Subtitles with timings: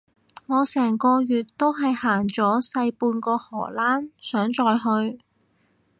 [0.47, 5.19] 我成個月都係行咗細半個波蘭，想再去